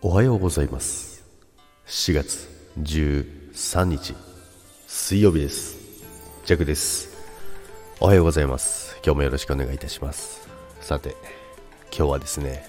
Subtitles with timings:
[0.00, 1.24] おはようございます。
[1.88, 2.48] 4月
[2.80, 4.14] 13日
[4.86, 5.76] 水曜日です。
[6.44, 7.08] ジャクです。
[7.98, 8.96] おはようございます。
[9.04, 10.48] 今日もよろしくお願いいたします。
[10.80, 11.16] さて
[11.92, 12.64] 今日はですね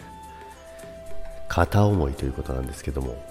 [1.48, 3.24] 片思いということなんですけども。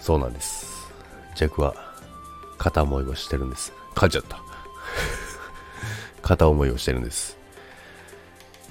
[0.00, 0.90] そうなんです。
[1.36, 1.74] ジャクは
[2.56, 3.74] 片思いをしてるんです。
[3.94, 4.40] 噛んじゃった。
[6.22, 7.36] 片思いをしてるんです。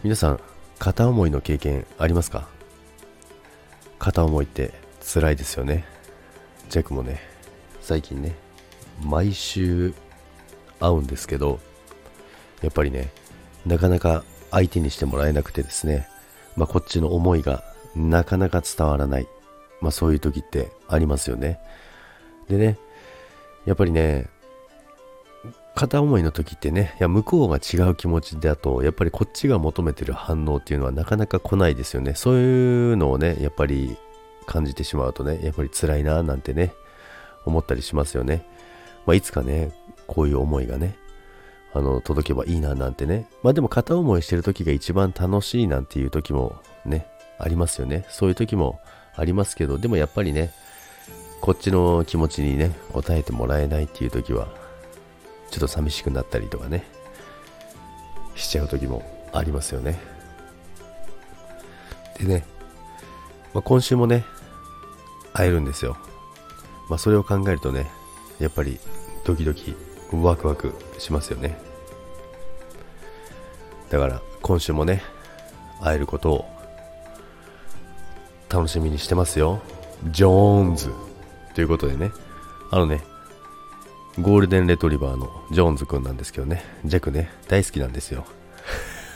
[0.01, 0.39] 皆さん
[0.79, 2.47] 片思いの経験ありますか？
[4.03, 5.85] 片思いって辛いですよね。
[6.69, 7.21] ジャックもね
[7.79, 8.35] 最近ね
[9.01, 9.93] 毎週
[10.81, 11.61] 会うんですけど
[12.61, 13.11] やっぱりね
[13.65, 16.05] なかなか相手にしてもらえなくてですね
[16.57, 17.63] まあこっちの思いが
[17.95, 19.27] なかなか伝わらない
[19.79, 21.59] まあそういう時ってありますよね。
[22.49, 22.77] でね
[23.65, 24.27] やっぱりね
[25.75, 32.13] 片思いの時ってね、いや向こうが違う気持ちだと、やっぱりこっちが求めてる反応っていうのはなかなか来ないですよね。
[32.15, 33.97] そういうのをね、やっぱり
[34.45, 36.73] 感じてしまうとね、やっぱり辛いななんてね、
[37.45, 38.45] 思ったりしますよね。
[39.05, 39.71] まあ、いつかね、
[40.07, 40.95] こういう思いがね、
[41.73, 43.27] あの、届けばいいななんてね。
[43.41, 46.55] まあでも片思いしてる時が一番楽しいなんていう時も
[46.85, 47.07] ね、
[47.39, 48.05] ありますよね。
[48.09, 48.79] そういう時も
[49.15, 50.51] ありますけど、でもやっぱりね、
[51.41, 54.47] こっちの気持ちにね、応えてもらえないっていう時は、
[55.53, 56.83] ちょっと寂しくなったりとかね
[58.33, 59.99] しちゃう時もありますよね。
[62.17, 62.43] でね、
[63.53, 64.25] まあ、今週もね
[65.31, 65.95] 会えるんですよ。
[66.89, 67.87] まあそれを考えるとね
[68.39, 68.79] やっぱり
[69.25, 69.75] ドキドキ
[70.11, 71.55] ワクワクしますよね。
[73.91, 75.03] だから今週もね
[75.79, 76.45] 会えることを
[78.49, 79.61] 楽しみにしてますよ。
[80.09, 80.91] ジョーンズ
[81.53, 82.09] ということでね。
[82.71, 83.12] あのね
[84.19, 88.27] ゴールデンレトリバーのジョーンズくんなんですけどね、ジャクね、大好きなんですよ。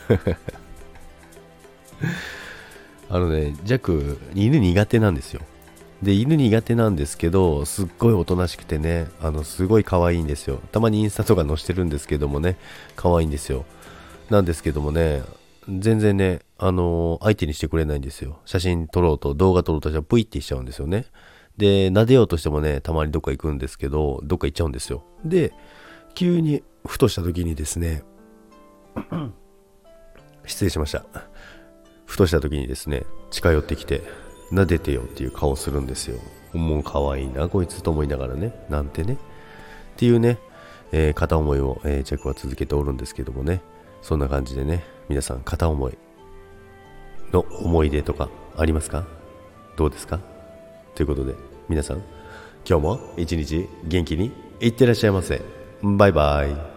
[3.07, 5.41] あのね、ジャク、犬苦手なんですよ。
[6.01, 10.61] で、犬苦手なんですけど、すっごいおとなしくてね、あの、すごい可愛いんですよ。
[10.71, 12.57] たまにインスタとか載してるんですけどもね、
[12.95, 13.65] 可愛いんですよ。
[14.31, 15.21] なんですけどもね、
[15.69, 18.39] 全然ね、あのー、相手にしてくれないんですよ。
[18.45, 21.05] 写真撮ろうと、動画撮ろうとしたら、プイってしちゃうんですよね。
[21.57, 25.03] で、撫でようとしてもね、たまにどっか行くんですけど、どっか行っちゃうんですよ。
[25.25, 25.53] で、
[26.13, 28.03] 急にふとした時にですね、
[30.45, 31.05] 失礼しました。
[32.05, 34.01] ふとした時にですね、近寄ってきて、
[34.51, 36.19] 撫でてよっていう顔するんですよ。
[36.53, 39.13] もう可愛いな、こいつと思いながらね、なんてね。
[39.13, 39.17] っ
[39.97, 40.37] ていうね、
[40.91, 43.61] えー、片思いを、えー、チェックは続けておるんですけどもね、
[44.01, 45.97] そんな感じでね、皆さん片思い
[47.33, 49.05] の思い出とかありますか？
[49.75, 50.19] どうですか？
[50.95, 51.35] ということで、
[51.69, 51.97] 皆さん、
[52.67, 55.41] 今日も一日元気にいってらっしゃいませ。
[55.83, 56.76] バイバイ。